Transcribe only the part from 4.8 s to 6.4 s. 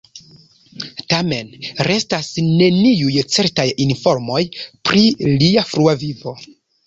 pri lia frua vivo.